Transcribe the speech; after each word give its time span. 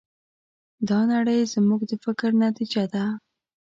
دا 0.89 0.99
نړۍ 1.13 1.39
زموږ 1.53 1.81
د 1.89 1.91
فکر 2.03 2.29
نتیجه 2.45 2.83
ده. 2.93 3.05